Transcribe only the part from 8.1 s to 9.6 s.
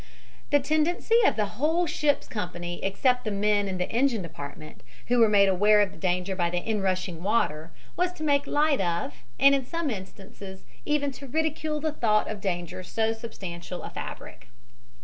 to make light of and